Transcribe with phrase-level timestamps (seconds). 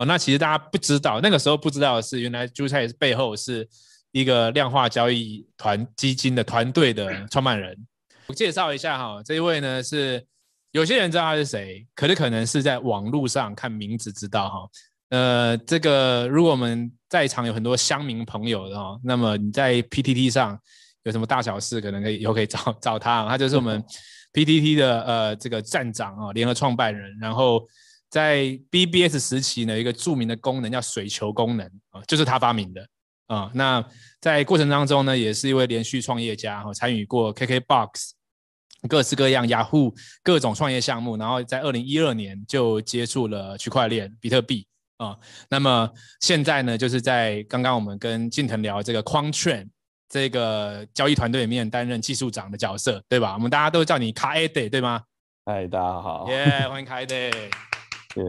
[0.00, 3.68] 哦，那其实大家不知道，那个时候不知道的是，原来 Juice 背后是
[4.12, 7.76] 一个量化交易团基金的团队的创办人。
[8.26, 10.24] 我介绍一下哈，这一位呢是
[10.72, 14.68] 有些人知道他是谁，可是可能是在网络上看名字知道哈。
[15.10, 20.58] 呃，这个如果我们在场有很多乡民朋友的哈，那么你在 PTT 上
[21.02, 23.84] 有什么大小事，可能可以以后可以找找他，他就是我们
[24.32, 27.68] PTT 的呃这个站长啊，联合创办人，然后。
[28.10, 32.84] 在 BBS 时期呢，一个著名的功能叫水球功能啊，就是他发明的
[33.28, 33.50] 啊。
[33.54, 33.82] 那
[34.20, 38.10] 在过程当中呢，也是一位连续创业家哈，参与过 KKBOX
[38.88, 44.66] 各式各样雅虎各种创业项目，然后在二零一二年就接触了区块链比特币
[44.96, 45.16] 啊。
[45.48, 45.88] 那么
[46.20, 49.68] 现在呢，就是在刚刚我们跟近藤聊这个 Quanttrend
[50.08, 53.34] 这个交易团队里面担任技术长的角色，对吧？
[53.34, 55.02] 我们大家都叫你 Kaede 对吗？
[55.46, 57.69] 嗨，大家好，耶，yeah, 欢迎 Kaede。
[58.14, 58.24] 对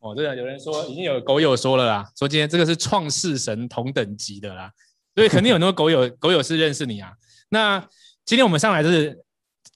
[0.00, 4.72] 哦，真的有人说已经有狗友说了啦，说今天这个是创世神同等级的啦，
[5.14, 7.12] 所以肯定有很多狗友狗友是认识你啊。
[7.50, 7.78] 那
[8.24, 9.18] 今天我们上来就是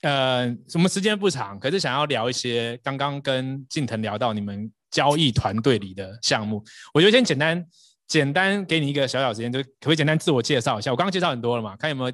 [0.00, 7.66] 呃，什么时间不长，可是想要聊一些刚刚跟近藤聊到你们交易团队里的项目，我觉得先简单
[8.08, 10.90] 简单给你一个小小时间，就可不可以简单自我介绍一下？
[10.90, 12.12] 我刚刚介绍很多了嘛，看有没有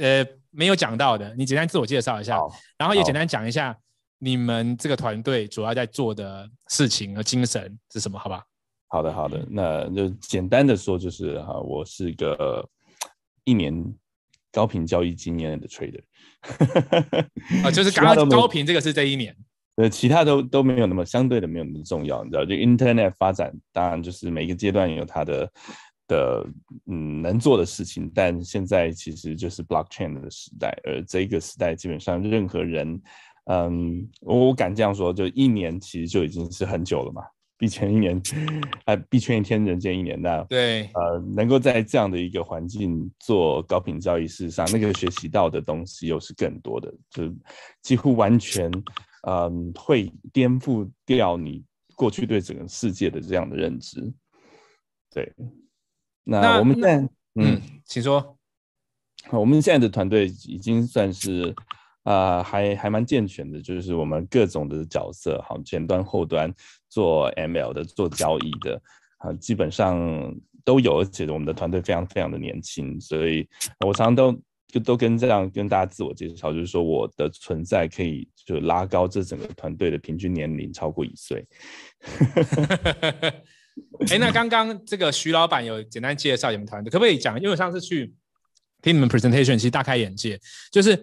[0.00, 2.38] 呃没有讲到的，你简单自我介绍一下，
[2.76, 3.74] 然后也简单讲一下。
[4.24, 8.18] 你们这个团队主要在做的事情和精神是什么？
[8.18, 8.42] 好吧？
[8.88, 12.66] 好的，好的，那就简单的说，就是哈，我是一个
[13.44, 13.94] 一年
[14.50, 16.00] 高频交易经验的 trader，
[17.62, 19.36] 啊， 就是刚刚高频这个是这一年，
[19.76, 25.52] 呃，其他都都没有那么相对的没有那么重要，你知道，就 Internet 发展，当然就是每个阶段有它的
[26.08, 26.46] 的
[26.86, 32.98] 嗯能做的事情，但现在其实就是 Blockchain 的时代，而这个时代基本上任何人。
[33.46, 37.22] 嗯，我敢这样说，就一年其实就已经是很久了嘛。
[37.56, 38.20] 币圈一年，
[38.86, 40.20] 哎，币圈一天，人间一年。
[40.20, 47.32] 那对，呃，能够在这样的一个环境做高频交易，事实上那个学习到的东西又是更多的，就
[47.80, 48.70] 几乎完全，
[49.28, 51.62] 嗯，会颠覆掉你
[51.94, 54.12] 过去对整个世界的这样的认知。
[55.12, 55.32] 对，
[56.24, 58.36] 那我们现在，嗯，嗯，请说。
[59.30, 61.54] 我们现在的团队已经算是。
[62.04, 66.52] 啊、呃，还还蛮健全的，就是我们各种的角色，好，前端、后端
[66.88, 68.80] 做 ML 的，做交易的，
[69.18, 69.98] 啊，基本上
[70.64, 73.48] 都有，而且我们的团队非常非常的年轻，所以
[73.86, 74.38] 我常常都
[74.68, 81.46] 就都跟这样跟大家自我介绍，就是说我的存在可以就拉高这整个团队的平均年龄超过一岁。
[84.10, 87.38] 哎，那刚刚这个徐老板有简单介绍你们团队，可不可以讲？
[87.38, 88.12] 因为我上次去
[88.82, 90.38] 听你们 presentation，其实大开眼界，
[90.70, 91.02] 就是。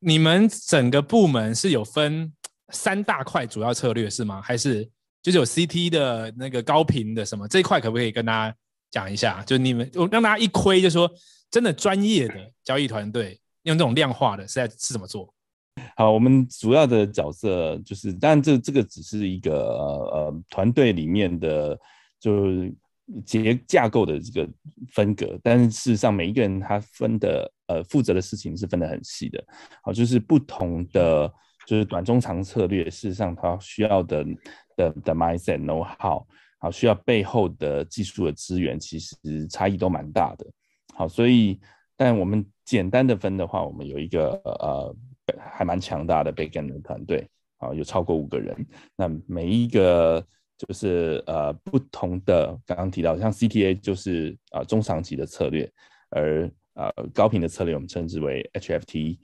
[0.00, 2.32] 你们整个部门是有分
[2.70, 4.40] 三大块主要策略是吗？
[4.40, 4.88] 还是
[5.22, 8.56] 就是有 CT 的那个高频的什么这一块可不可以跟大家
[8.90, 9.42] 讲一下？
[9.44, 11.10] 就你们我让大家一窥，就说
[11.50, 15.32] 真的专业的交易团队用这种量化的是在是怎么做？
[15.96, 21.78] 好，我们主要的角色就是，当然这这个只是一个呃团队里面的
[22.20, 22.74] 就是。
[23.24, 24.48] 结架构的这个
[24.92, 29.42] 分隔，但是事实上每一个人他分的呃负责的事情是分得很细的，
[29.82, 31.26] 好，就是不同的
[31.66, 34.24] 就是短中长策略，事实上他需要的
[34.76, 36.22] 的的 mindset know how，
[36.58, 40.46] 好，需要背后的技术的资源，其实差异都蛮大的，
[40.94, 41.58] 好，所以
[41.96, 44.94] 但我们简单的分的话，我们有一个呃
[45.38, 47.26] 还蛮强大的 b a c o n 的团队，
[47.56, 50.22] 啊，有超过五个人，那每一个。
[50.58, 55.70] 就是呃不同的，刚刚提到像 CTA 就是啊、呃、中长期的策略，
[56.10, 59.18] 而呃高频的策略我们称之为 HFT，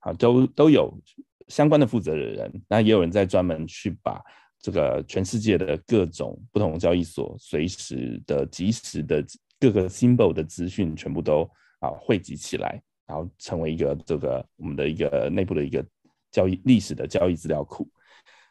[0.00, 0.92] 啊都都有
[1.46, 4.20] 相关的负责的人，那也有人在专门去把
[4.60, 9.24] 这个全世界的各种不同交易所随时的及时的
[9.60, 15.86] 各个 symbol 的资讯全部都啊汇集起来，然后成为一个这个我们的一个内部的一个
[16.32, 17.88] 交易历史的交易资料库，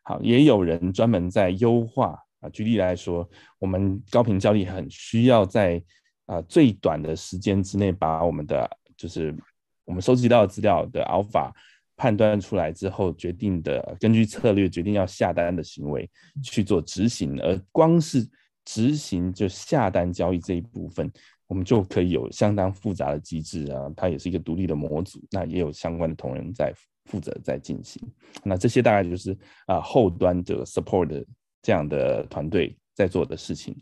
[0.05, 2.17] 好，也有人专门在优化。
[2.39, 5.83] 啊，举例来说，我们高频交易很需要在
[6.25, 9.35] 啊最短的时间之内，把我们的就是
[9.83, 11.51] 我们收集到的资料的 alpha
[11.97, 16.09] 判断出来之后，决定的根据策略决定要下单的行为
[16.41, 18.25] 去做执行，而光是
[18.63, 21.11] 执行就下单交易这一部分，
[21.45, 28.01] 我们就可以有相当复杂的机制啊，它也是一个独立的模组，那也有相关的同仁在负责在进行，
[28.45, 31.25] 那这些大概就是啊后端的 support 的。
[31.61, 33.75] 这样的团队在做的事情，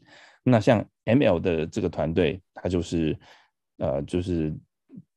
[0.44, 3.18] 那像 ML 的这个团队，它就是
[3.77, 4.53] 呃，就是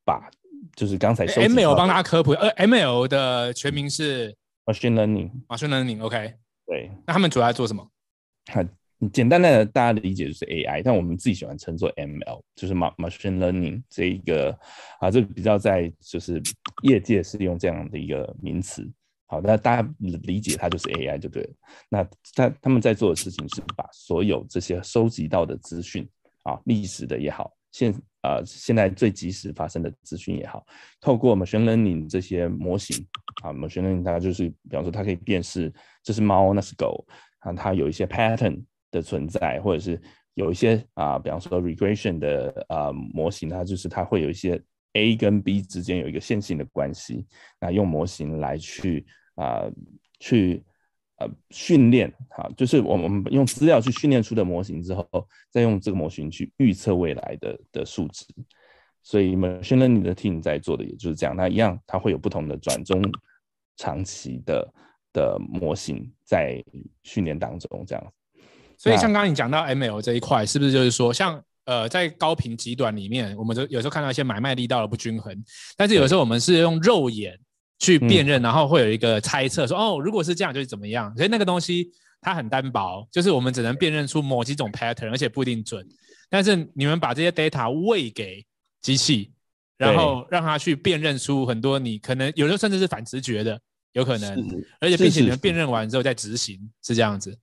[0.04, 0.30] 把
[0.76, 4.34] 就是刚才 ML 帮大家科普，呃，ML 的全名是
[4.66, 6.34] Machine Learning，Machine Learning，OK，
[6.66, 7.90] 对，那他们主要在做什么？
[8.52, 8.68] 很
[9.12, 14.50] 简单的大家的理解就是 AI，但我们自己喜欢称作 ML，就是 machine learning 这一个
[15.00, 16.42] 啊，这个比较在就是
[16.82, 18.86] 业界是用这样的一个名词。
[19.30, 21.50] 好，那大家理解它就是 AI 就对了。
[21.88, 22.04] 那
[22.34, 26.04] 他他们在做的事情是把所有这些收集到的资讯
[26.42, 30.66] 啊，历史的也好，现呃现在最及时发生的资讯也好，
[31.00, 33.06] 透过 machine learning 这些模型
[33.44, 35.72] 啊，machine learning 它就是比方说它可以辨识
[36.02, 37.06] 这是猫那是狗
[37.38, 38.60] 啊，它有一些 pattern
[38.90, 40.02] 的存在，或者是
[40.34, 44.60] 有一些啊，比方说 regression 的啊模型，它就是它会有一些
[44.94, 47.24] A 跟 B 之间有一个线性的关系，
[47.60, 49.06] 那用模型来去。
[49.40, 49.72] 啊、呃，
[50.18, 50.62] 去
[51.16, 55.06] 呃训练哈，就是我们用资料去训练出的模型之后，
[55.50, 58.26] 再用这个模型去预测未来的的数值。
[59.02, 63.02] 所以 machine learning 的 team 在做的也就是这样，那一样它会有不同的转中
[63.78, 64.70] 长期的
[65.14, 66.62] 的模型在
[67.02, 68.12] 训练当中这样。
[68.76, 75.34] 所以像刚刚你讲到 ML 这一块，是不是就是说，像呃在高频极短里面，我们就有时候看到一些买卖力道的不均衡，
[75.78, 77.38] 但是有时候我们是用肉眼。
[77.80, 81.12] 去辨认，然后会有一个猜测，说哦，如果是这样，就是怎么样。
[81.16, 81.90] 所以那个东西
[82.20, 85.84] 它很单薄，就是我们只能辨认出某几种 pattern，而且不一定准。
[86.28, 88.44] 但是你们把这些 data 喂给
[88.82, 89.32] 机器，
[89.78, 93.58] 然后让它去辨认出很多你可能有时候甚至是反直觉的，
[93.94, 94.30] 有可能，
[94.78, 97.36] 而且并且你们辨认完之后再执行，是这样子。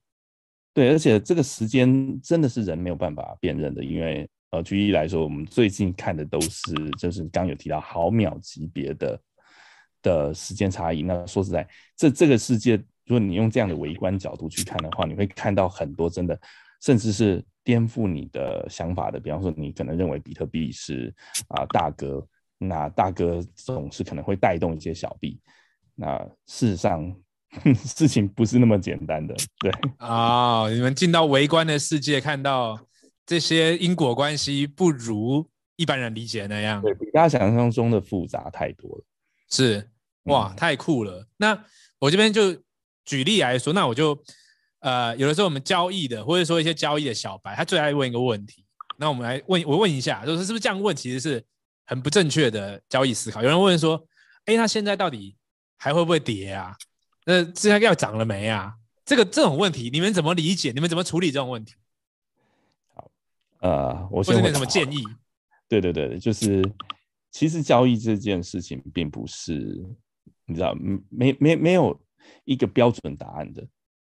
[0.72, 9.20] 对，而且这个时间真的是人没有办法辨认的，因为呃，举例来说，我们最近看的都是就是刚有提到毫秒级别的。
[10.02, 16.40] 的时间差异，那说实在，这这个世界，如果你用这样的微观角度去看的话，你会看到很多真的，
[16.82, 19.20] 甚至是颠覆你的想法的。
[19.20, 21.14] 比方说，你可能认为比特币是
[21.50, 22.26] 啊大哥，
[22.58, 25.40] 那大哥总是可能会带动一些小币，
[25.96, 27.16] 那事实上
[27.76, 29.36] 事情不是那么简单的。
[29.60, 32.80] 对啊、哦，你们进到微观的世界，看到
[33.26, 35.46] 这些因果关系不如
[35.76, 39.04] 一般人理解那样，对，比大家想象中的复杂太多了。
[39.50, 39.90] 是。
[40.24, 41.26] 哇，太酷了！
[41.38, 41.58] 那
[42.00, 42.54] 我这边就
[43.06, 44.22] 举例来说，那我就
[44.80, 48.66] 呃，有的时候我们交易的，或者说一些交易的小白，他最爱问一个问题。
[48.98, 51.42] 那我们来问，我问一下，就是是不是这样问，其实是
[51.86, 53.42] 很不正确的交易思考。
[53.42, 54.06] 有人问说，
[54.44, 55.38] 哎，那现在到底
[55.78, 56.76] 还会不会跌啊？
[57.24, 58.74] 那现在要涨了没啊？
[59.06, 60.74] 这个这种问题，你们怎么理解？
[60.74, 61.74] 你们怎么处理这种问题？
[62.94, 63.10] 好，
[63.60, 65.02] 呃，我先问什么建议？
[65.70, 66.62] 对对对，就是
[67.32, 69.86] 其实交易这件事情并不是。
[70.50, 70.74] 你知道，
[71.10, 72.00] 没没没有
[72.46, 73.68] 一个标准答案的，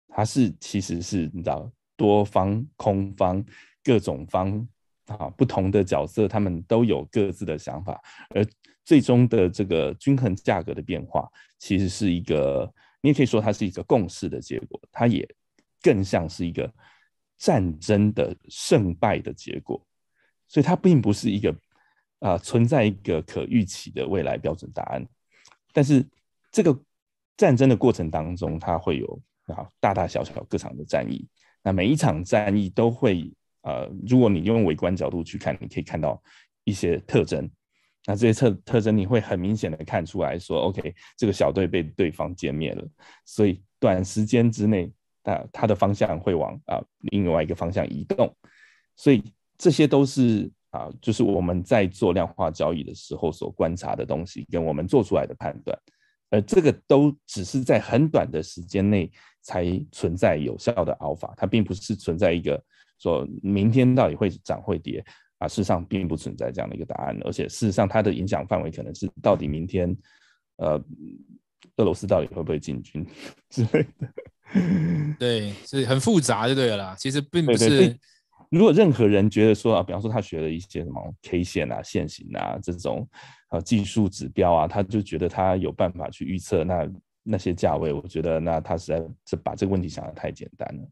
[0.07, 3.45] 它是其实是你知道多方空方
[3.83, 4.67] 各种方
[5.05, 8.01] 啊不同的角色，他们都有各自的想法，
[8.31, 8.43] 而
[8.83, 11.29] 最终的这个均衡价格的变化，
[11.59, 15.27] 其实是一个你也可以说它是一个共识的结果，它也
[15.83, 16.73] 更像是一个
[17.37, 19.85] 战争的胜败的结果，
[20.47, 21.55] 所以它并不是一个
[22.23, 25.05] 啊存在一个可预期的未来标准答案，
[25.71, 26.03] 但是。
[26.55, 26.79] 这个
[27.35, 31.27] 战争的过程当中，它会有啊大大小小各场的战役。
[31.63, 33.33] 那每一场战役都会
[33.63, 36.21] 呃，如果你用微观角度去看，你可以看到
[36.63, 37.49] 一些特征。
[38.05, 42.87] 那这些特特征，你会很明显的看出来说，OK，这个小队被对方歼灭了，
[43.25, 44.91] 所以短时间之内，
[45.23, 48.31] 啊，它的方向会往啊另外一个方向移动。
[48.95, 49.23] 所以
[49.57, 55.77] 这些都是啊，就是我们在做量化交易的时候所观察的东西，跟我们做出来的判断。
[56.31, 59.11] 而这个都只是在很短的时间内
[59.43, 62.59] 才存在有效的 alpha，它并不是存在一个
[62.97, 65.05] 说明天到底会涨会跌
[65.37, 69.95] 啊，事实上并不存在这样的一个答案，而且事实上它的影响范围可能是到底明天，
[70.57, 70.83] 呃，
[71.77, 73.05] 俄罗斯到底会不会进军
[73.51, 77.69] 之类的，对，是很复杂就对了啦，其实并不是。
[77.69, 77.99] 对对对
[78.53, 83.07] 如果任何人觉得说啊，比方说他学了一些什么 K 线啊、线型啊这种
[83.49, 86.87] 呃技术指标啊，他就觉得他有办法去预测那
[87.23, 90.87] 那些价位，我觉得那他实在是把这个问题想得太简单了。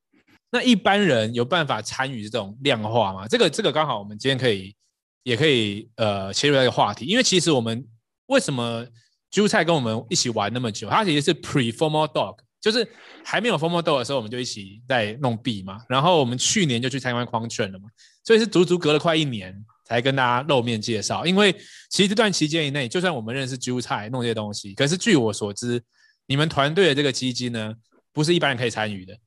[0.50, 3.28] 那一般人有办法参与这种量化吗？
[3.28, 4.76] 这个这个刚好我们今天可以
[5.22, 7.88] 也可以呃切入一个话题，因为其实我们
[8.26, 8.84] 为什么
[9.30, 12.40] 韭菜跟我们一起玩那么久，他其实是 pre-formal dog。
[12.62, 12.88] 就是
[13.26, 15.84] 还没有 FOMO Dog 的时候，我们就一起在弄币嘛。
[15.90, 17.90] 然后我们去年就去参观矿圈了嘛，
[18.24, 19.54] 所以是足足隔了快一年
[19.84, 21.26] 才跟大家露面介绍。
[21.26, 21.52] 因为
[21.90, 25.82] 其实这段期间以内，就算我们认识韭菜弄这些东西，可是据我所知，
[26.28, 27.74] 你们团队的这个基金呢，
[28.14, 29.18] 不是一般人可以参与的，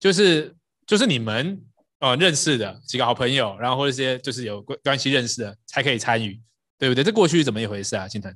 [0.00, 0.52] 就是
[0.84, 1.62] 就是你们
[2.00, 6.40] 呃认识的几个好朋友，然后或者一些就是有关关系认识的才可以参与，
[6.76, 7.04] 对不对？
[7.04, 8.08] 这过去怎么一回事啊？
[8.08, 8.34] 金腾，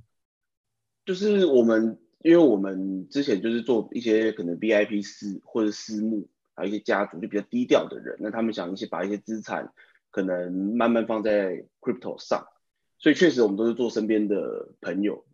[1.04, 1.98] 就是我们。
[2.24, 9.74] 因为我们之前就是做一些可能 VIP 私或者私募还有一些家族就比较低调的人，那他们想一些把一些资产
[10.10, 12.46] 可能慢慢放在 crypto 上，
[12.98, 15.26] 所以确实我们都是做身边的朋友，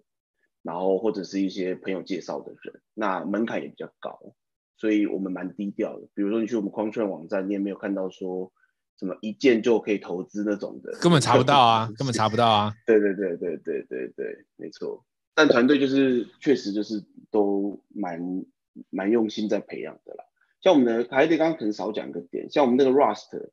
[0.63, 4.35] 然后或者是一些朋友介绍的人，那门槛也比较高，
[4.77, 6.09] 所以我们蛮低调的。
[6.15, 8.51] 比如说你去我们框券网站，你也没有看到说
[8.99, 12.75] 什么一键就可以投资那种的，根本查不到啊， 根本查不到啊。
[12.85, 15.05] 对对对对对对对，没错。
[15.35, 18.45] 但团队就是确实就是都蛮
[18.91, 20.25] 蛮用心在培养的啦。
[20.61, 23.51] 像我们的还得刚刚可能少讲一个点，像我们那个 Rust，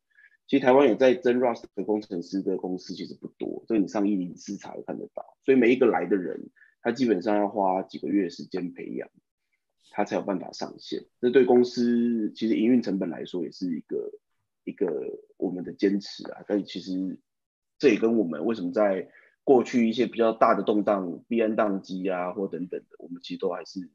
[0.48, 5.38] 其实台湾有在争 Rust 的工程师的公司其实不多，这个你上104查都看得到。
[5.46, 6.50] 所以每一个来的人，
[6.82, 9.10] 他基本上要花几个月时间培养，
[9.92, 11.06] 他才有办法上线。
[11.22, 14.12] 这对公司其实营运成本来说也是一个
[14.66, 16.44] 一个我们的坚持啊。
[16.48, 17.18] 但其实
[17.80, 19.10] 这也跟我们为什么在
[19.48, 23.90] 过去一些比较大的动荡、币安宕机啊或等等的，我们其实都还是。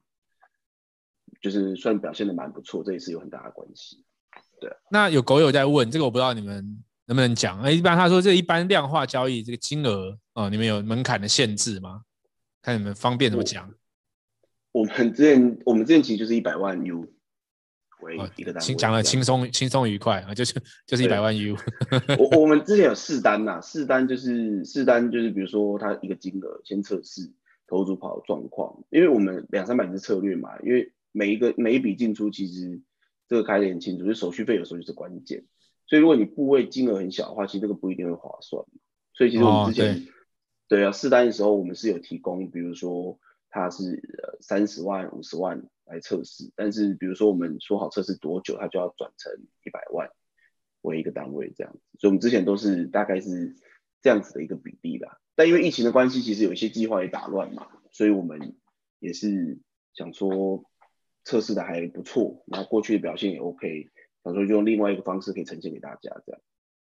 [1.43, 4.03] 就是算表现的蛮不错，这也是有很大的关系。
[4.61, 7.61] 对，那有狗友在问这个，我不知道你们能不能讲。
[7.61, 12.03] 哎，一般他说这一般量化交易这个金额哦，你们有门槛的限制吗？
[12.63, 13.71] 看你们方便怎么讲。
[14.73, 17.13] 我们之前我们之前其实就是一百万 U
[18.03, 20.55] 为一个单位，讲的轻松轻松愉快啊，就是
[20.87, 21.57] 就是一百万 U。
[22.19, 27.31] 我我们之前有试单呐，试单就是试单就是比如说它一个金额先测试
[27.67, 30.93] 投资跑的状况，因为我们两三百只策略嘛，因为。
[31.15, 32.81] 每一个每一笔进出，其实
[33.29, 35.45] 这个开得很清楚，就手续费有时候就是关键。
[35.87, 38.65] 所以如果你部位金额很小的话，其实这个不一定会划算。
[39.13, 40.01] 所以其实我们之前、哦、
[40.69, 43.19] 对，对啊试单的时候，我们是有提供，比如说
[43.53, 49.33] 它是呃三十万、五十万来测试，但是比如说我们说好测试多久，它就要转成
[49.65, 50.11] 一百万
[50.81, 51.79] 为一个单位这样子。
[52.01, 53.55] 所以我们之前都是大概是
[54.03, 55.21] 这样子的一个比例啦。
[55.37, 58.57] 但因为疫情的关系，其实有一些计划也打乱嘛，所以我们
[58.99, 59.61] 也是
[59.95, 60.65] 想说。
[61.25, 63.89] 测试的还不错，然后过去的表现也 OK，
[64.25, 66.41] 想说就用另外一个方式可以呈现给大家这样。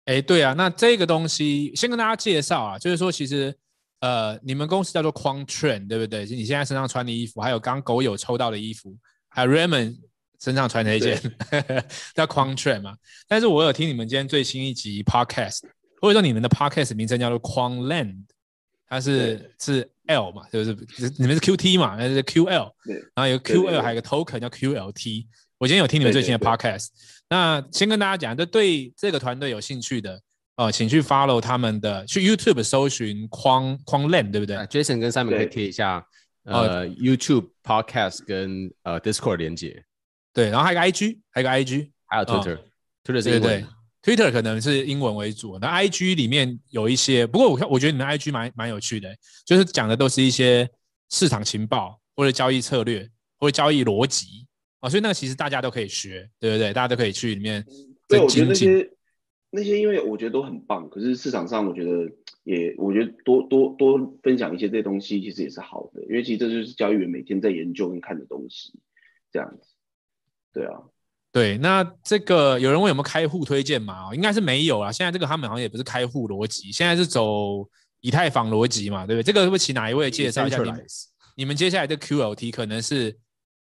[0.04, 3.56] 哎，对啊，那这个东西先跟大家介绍啊，就是说其实
[4.00, 6.24] 呃，你们公司叫做 Quantrend 对不对？
[6.26, 8.96] 你现在身上穿的衣服，还有刚狗友抽到的衣服，
[9.28, 9.96] 还有 Raymond
[10.40, 11.20] 身上穿的一件
[12.14, 12.96] 叫 Quantrend 嘛。
[13.26, 15.60] 但是我有听你们今天最新一集 Podcast，
[16.00, 18.24] 或者说你们的 Podcast 名称叫做 Quanland，
[18.88, 19.90] 它是是。
[20.08, 20.72] L 嘛，就是
[21.18, 22.70] 你们是 QT 嘛，那是 QL，
[23.12, 25.26] 然后有 QL，还有个 token 叫 QLT。
[25.58, 26.90] 我今天有听你们最新的 podcast，
[27.28, 30.20] 那先跟大家讲，就对这个团队有兴趣的哦、
[30.56, 36.04] 呃，请去 follow 他们的，去 YouTube 搜寻框框 Land，对不对？Jason 跟 Simon 可以贴一下
[36.44, 39.84] 呃 YouTube podcast 跟呃 Discord 连接，
[40.32, 43.42] 对，然后还有个 IG，还有个 IG，还有 Twitter，Twitter、哦、是英文。
[43.42, 49.12] 对 Twitter 可能是英文为主，那 IG 里面有一些，不过我看我觉得你们 IG 蛮蛮有趣的，
[49.44, 50.68] 就是讲的都是一些
[51.10, 53.06] 市场情报或者交易策略
[53.38, 54.46] 或者交易逻辑
[54.78, 56.72] 啊，所以那个其实大家都可以学，对不对？
[56.72, 57.64] 大家都可以去里面。
[58.06, 58.88] 对，我觉得那些
[59.50, 62.10] 那些，因为我觉得都很棒，可是市场上我觉得
[62.44, 68.78] 也，我觉得多多多分享一些这些东西其实也是好的，因为其实这就是交易员每天在研究跟看的东西，
[69.32, 69.70] 这样子，
[70.52, 70.80] 对啊。
[71.32, 74.14] 对，那这个有人问有没有开户推荐码？
[74.14, 74.90] 应该是没有啊。
[74.90, 77.68] 现在这个他们好像也不是开户逻辑，现在是走
[78.00, 79.26] 以太坊逻辑嘛，对不对？
[79.26, 80.86] 这个会不会请哪一位介绍一下你们？
[81.36, 83.18] 你们接下来的 QLT 可能是，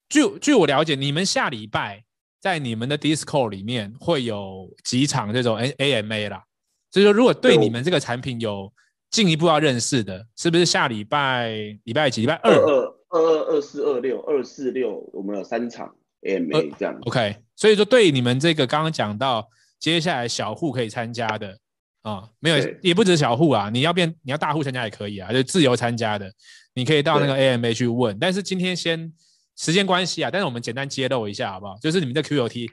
[0.09, 2.03] 据据我了解，你们下礼拜
[2.41, 6.43] 在你们的 Discord 里面会有几场这种 A AMA 啦。
[6.91, 8.73] 所以说，如果对你们这个产品有
[9.09, 11.53] 进一步要认识的，是不是下礼拜
[11.85, 12.21] 礼拜几？
[12.21, 15.95] 礼拜二二二二二四二六二四六，我们有三场。
[16.23, 21.57] AMA 这样、呃、OK，所以说对你们这个刚刚讲到接下来小户可以参加的
[22.03, 26.31] 啊、哦，没有也不止小户啊，你要变你要大户参加也可以啊，就自由参加的，
[26.75, 28.15] 你可以到那个 AMA 去问。
[28.19, 29.11] 但是今天先
[29.57, 31.77] 时间关系啊，但是我们简单揭露一下好不好？
[31.81, 32.69] 就是你们的 QOT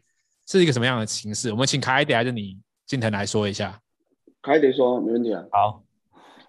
[0.47, 1.51] 是一个什么样的形式？
[1.51, 3.81] 我们请凯迪还是你进腾来说一下。
[4.43, 5.43] 凯迪说没问题啊。
[5.51, 5.83] 好，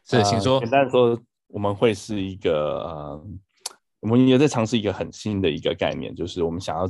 [0.05, 0.55] 是请说。
[0.55, 3.27] 呃、简单说，我们会是一个呃。
[4.01, 6.89] 我们也在尝试一个很新的一个概念，就是我们想要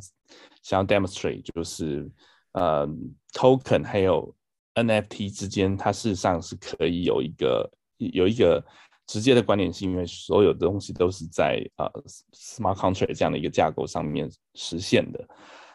[0.61, 2.07] 想要 demonstrate，就是
[2.51, 2.87] 呃
[3.33, 4.31] token 还有
[4.75, 7.67] NFT 之间，它事实上是可以有一个
[7.97, 8.63] 有一个
[9.09, 11.91] 直接的关联是，因为所有的东西都是在呃
[12.31, 15.27] smart contract 这样的一个架构上面实现的。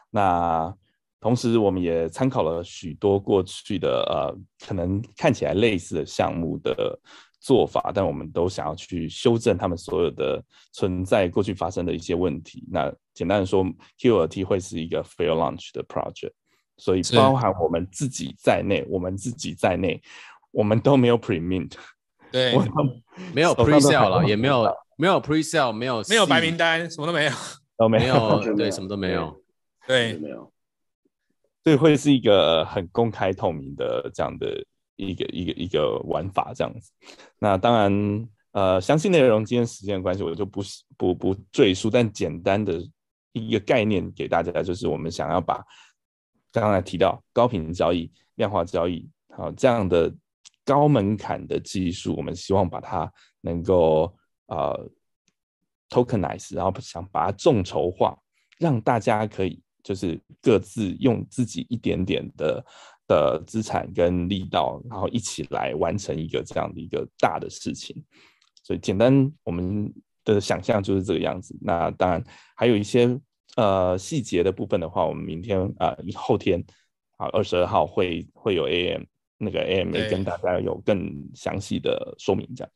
[0.08, 0.72] 那
[1.20, 4.32] 同时，我们也参考了许多过去的呃
[4.64, 6.72] 可能看起来类似的项目的。
[7.46, 12.66] 做法，但我们都想要去修正他们所有的存在过去发生的一些问题。
[12.72, 13.62] 那简单的说
[14.00, 16.32] ，QLT 会是一个 fair launch 的 project，
[16.78, 20.00] 所以包含我们自己在内，我们自己在内，
[20.52, 21.72] 我们都没有 pre-mint，
[22.34, 22.52] 对，
[23.32, 27.30] 没有 pre-sale 了，也没有没有 pre-sale，没有没有白名单，什么都没有，
[27.78, 29.40] 都没有，对，什么都没有，
[29.86, 30.52] 对，没有。
[31.62, 34.48] 所以会是一个很公开透明的这样的
[34.96, 36.90] 一个一个一个玩法这样子。
[37.38, 40.60] 那当然，呃，详细内容今天时间的关系，我就不
[40.96, 42.82] 不不赘述，但简单的
[43.32, 45.62] 一个概念给大家，就是我们想要把
[46.50, 50.12] 刚才提到高频交易、量化交易，好这样的
[50.64, 54.12] 高门槛的技术，我们希望把它能够
[54.46, 54.90] 呃
[55.90, 58.18] tokenize，然后想把它众筹化，
[58.58, 62.64] 让大家可以就是各自用自己一点点的
[63.06, 68.02] 的资产跟力道，然后一起来完成一个这样的一个大的事情。
[68.62, 69.92] 所以简单我们
[70.24, 71.54] 的想象就是这个样子。
[71.60, 72.24] 那当然
[72.56, 73.20] 还有一些
[73.56, 76.64] 呃细节的部分的话，我们明天啊、呃、后天
[77.18, 79.02] 啊二十二号会会有 AM
[79.38, 82.70] 那个 AMA 跟大家有更详细的说明，这样。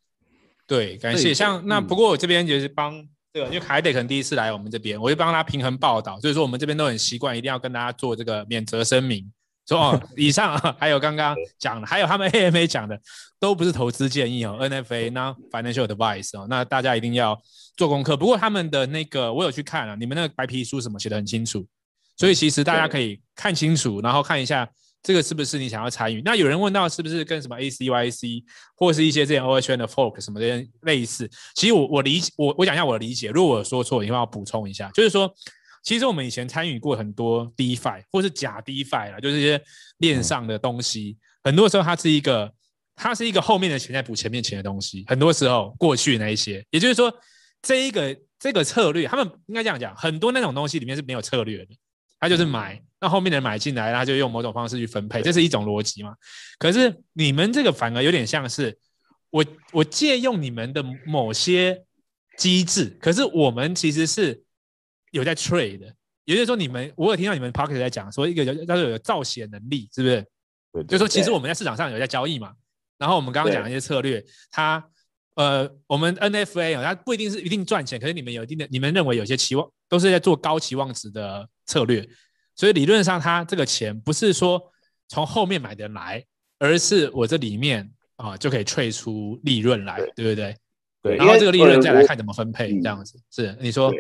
[0.67, 1.33] 对，感谢。
[1.33, 9.31] 像那不过我这边就是帮这个，因为凯德可能第一次来我们这边，我就帮他平衡报道，所以说我们这边都很习惯，一定要跟大家做这个免责声明。
[9.67, 13.01] 说哦， 以上还有刚刚讲的，还有他们 AMA 讲的，
[13.41, 17.41] 都不是投资建议哦，NFA 那 financial advice 哦，那大家一定要
[17.77, 18.17] 做功课。
[18.17, 21.67] 不过他们的那个我有去看了，你们那个白皮书什么写的很清楚，
[22.17, 24.69] 所以其实大家可以看清楚，然后看一下。
[25.03, 26.21] 这个是不是你想要参与？
[26.23, 28.43] 那有人问到是不是跟什么 ACYC
[28.77, 31.31] 或是一些这些 OHN 的 fork 什么的类似？
[31.55, 33.31] 其实我我理解，我我讲一下我的理解。
[33.31, 34.91] 如果我说错，你会要补充一下。
[34.91, 35.33] 就是说，
[35.83, 39.63] 其实我们以前参与过很多 DeFi 或是假 DeFi 啦，就是一些
[39.99, 41.17] 链上的东西。
[41.45, 42.53] 很多时候它是一个，
[42.97, 45.05] 它是一个后面的钱在补前面钱的东西。
[45.07, 47.11] 很多时候过去那一些，也就是说，
[47.63, 51.75] 这一个这个策略，他们应该这样讲，很多那种东西里面是没有策略的。
[52.21, 56.15] 它就是买，那后面的人买进来，他就用某种方式去分配，这是一种逻辑嘛？
[56.59, 58.77] 可是你们这个反而有点像是
[59.31, 61.85] 我我借用你们的某些
[62.37, 64.43] 机制，可是我们其实是
[65.13, 65.87] 有在 trade 的，
[66.25, 70.27] 也就是说你们我有听到你们 Pocket 在讲说一个叫叫做有造血能力，是不是？
[70.73, 72.53] 对，就是说其实我们在市场上有在交易嘛。
[72.99, 74.85] 然后我们刚刚讲的一些策略，它
[75.37, 81.49] 呃我们 NFA 啊，它不一定是一定赚钱，可是你们有一定的，你们认为有些期望都是在做高期望值的。
[81.69, 82.01] 策略，
[82.59, 84.61] 所以理论上，他这个钱不是说
[85.07, 86.25] 从后面买的来，
[86.59, 90.57] 而是我这里面啊就可以萃出利润来，对，对不对？
[91.01, 91.17] 对。
[91.17, 93.95] 然后这个利润再来看怎么分配，这样子是你说。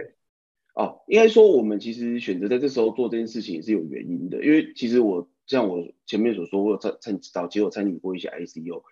[0.74, 8.82] 哦，应该说我们其实选择在这时候做这件事情也是有原因的，因为其实我像我前面所说，我有参参早期有参与过一些 ICO，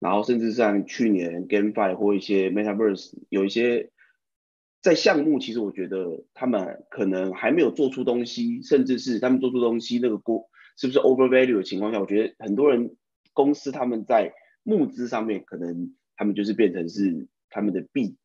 [0.00, 3.88] 然后甚至像去年 GameFi 或一些 Metaverse 有一些。
[4.82, 12.96] 在项目，其实我觉得他们可能还没有做出东西，甚至是他们做出东西那个过是不是 overvalue 的情况下，我觉得很多人
[13.32, 18.16] 公司他们在募资上面，可能他们就是变成是他们的币，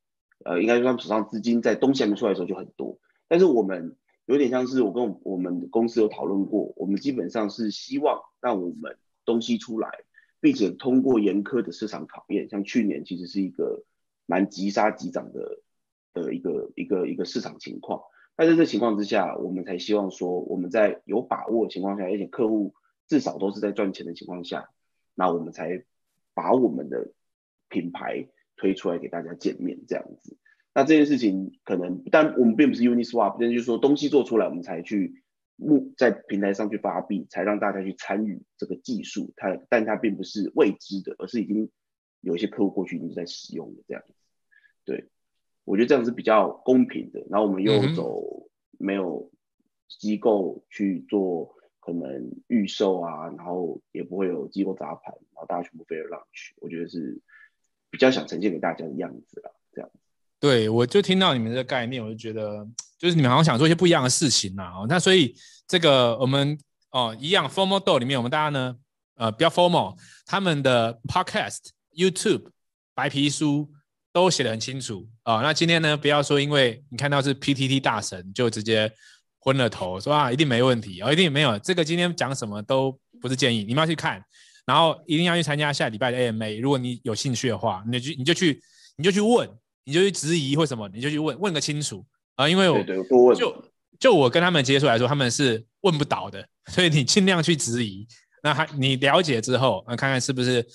[0.45, 2.97] 呃，应该说他们手上资金在东西还没出来的时候就很多。
[3.27, 9.91] 但是我们有点像是我跟我们公司有讨论过，我们基本上是希望让我们东西出来，
[10.39, 13.83] 并且通过严苛的市场考验，像去年其实是一个
[14.25, 15.61] 蛮急杀急涨的。
[16.21, 18.01] 的一个一个一个市场情况，
[18.37, 22.73] 那在这情况之下，我们才希望说，我们在有把握的情况下，而且客户
[23.07, 24.69] 至少都是在赚钱的情况下，
[25.15, 25.83] 那我们才
[26.33, 27.11] 把我们的
[27.69, 30.37] 品牌推出来给大家见面这样子。
[30.73, 35.23] 那这件事情可能，但我们并不是 Uniswap，但就是说东西做出来，我们才去
[35.55, 39.33] 募在平台上去发币，才让大家去参与这个技术。
[39.35, 41.71] 它，但它并不是未知的，而是已经
[42.21, 44.13] 有一些客户过去已经在使用的这样子，
[44.85, 45.09] 对。
[45.67, 48.23] 我觉得这样是比较公平的，然后我们又走
[48.79, 49.29] 没有
[49.99, 57.21] 机构去做可能预售啊，然后也不会有机构砸盘，然后大家全部 fair launch，我觉得是
[57.89, 59.91] 比较想呈现给大家的样子啦，这样。
[60.39, 62.65] 对，我就听到你们的概念，我就觉得
[62.97, 64.71] 就是你们好像想做一些不一样的事情呐。
[64.73, 65.35] 哦，那所以
[65.67, 66.57] 这个我们
[66.91, 68.77] 哦一样 formal do 里面，我们大家呢
[69.15, 72.51] 呃比较 formal，他们的 podcast、YouTube、
[72.95, 73.69] 白皮书。
[74.17, 75.39] 都写得很清楚啊、哦！
[75.43, 78.91] 那今天呢，不要说因为你看到是 PTT 大神就直接
[79.39, 81.85] 昏了头，说啊一定没问题哦，一定没有这个。
[81.85, 84.19] 今天讲什么都不是建议，你们要去看，
[84.65, 86.59] 然后一定要去参加下礼拜的 AMA。
[86.59, 88.59] 如果你有兴趣的话，你就你就去
[88.95, 89.47] 你就去问，
[89.83, 92.03] 你就去质疑或什么，你就去问问个清楚
[92.37, 92.49] 啊、呃！
[92.49, 93.63] 因为我就
[93.99, 98.07] 就我跟他们接触来说，他们是问不倒的，所以你尽量去质疑。
[98.41, 100.67] 那还你了解之后，那看看是不是。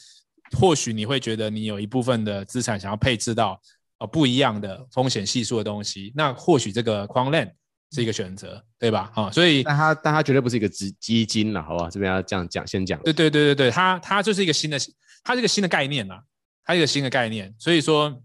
[0.59, 3.61] 或许你会觉得你有一部分的资产想要配置到
[3.99, 7.53] 呃不一样的风险系数的东西，那或许这个 Quanland
[7.91, 9.11] 是一个选择，对吧？
[9.15, 11.91] 啊、哦，所以但它但它绝对不是一个基基金了，好不好？
[11.91, 13.01] 这边要这样讲，先讲。
[13.03, 14.79] 对对对对对，它它就是一个新的，
[15.23, 16.23] 它是一个新的概念啦，
[16.65, 17.55] 它是一个新的概念。
[17.59, 18.23] 所以说，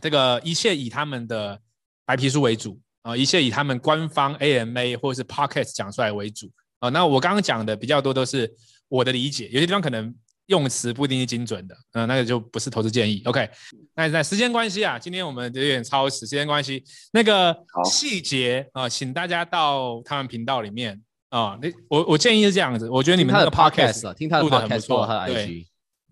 [0.00, 1.58] 这个一切以他们的
[2.04, 6.50] 白皮书为主啊、呃，一切以他们官方 AMA 或是 Pocket 讲出来为主
[6.80, 6.88] 啊。
[6.90, 8.52] 那我刚刚讲的比较多都是
[8.88, 10.14] 我的理解，有些地方可能
[10.48, 13.22] 用词不一定是精准的，嗯，那个就不是投资建议。
[13.24, 13.48] OK，
[13.94, 16.82] 那在时间关系啊，今天我们有点超时，时间关系，
[17.12, 21.58] 那个细节啊，请大家到他们频道里面啊。
[21.62, 25.66] 那我我建议是这样子，我觉得你们那个 podcast 听他的 podcast 很不错，对，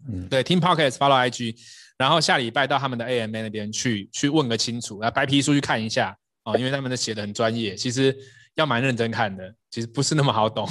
[0.09, 1.57] 嗯，对，听 podcast follow IG。
[1.99, 8.14] 然后下礼拜到他们的 AMA 那边去，去问个清楚，来白皮书去看一下啊，因为他们的写的很专业，其实
[8.57, 10.68] 要蛮认真看的，其实不是那么好懂。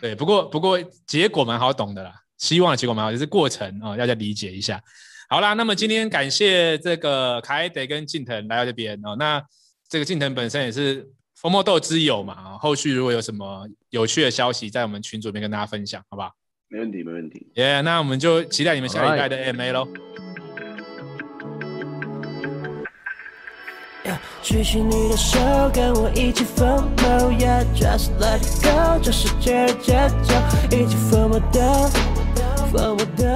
[0.00, 4.82] 对，不过不过结果蛮好懂的啦，希望的结果蛮好，就是过程啊，要、哦、再理解一下。
[5.28, 9.40] 好啦，那么今天感谢这个凯德跟近藤来到这边哦，那
[9.88, 16.32] 这个近藤本身也是风魔豆之友嘛，后续如果有什么有趣的消息，在我们群组里面跟大家分享，好不好？
[16.68, 17.46] 没问题，没问题。
[17.54, 19.86] 耶，yeah, 那我们就期待你们下礼拜的 AMA 喽。
[24.42, 25.38] 举起你的手，
[25.72, 30.34] 跟我一起疯魔，Yeah，just let it go，这世界的节奏，
[30.74, 31.90] 一起疯魔的，
[32.72, 33.26] 忘不掉